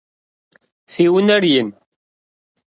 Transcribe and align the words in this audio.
Фи 0.93 1.03
унэр 1.17 1.43
ин? 1.57 1.69